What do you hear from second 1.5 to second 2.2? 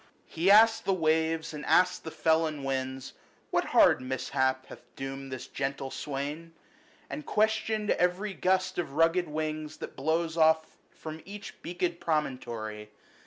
and asked the